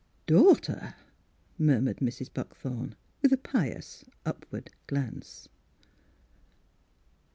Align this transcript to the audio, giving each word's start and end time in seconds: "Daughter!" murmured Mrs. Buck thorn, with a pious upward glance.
"Daughter!" 0.25 0.95
murmured 1.59 1.97
Mrs. 1.97 2.33
Buck 2.33 2.55
thorn, 2.57 2.95
with 3.21 3.31
a 3.31 3.37
pious 3.37 4.03
upward 4.25 4.71
glance. 4.87 5.47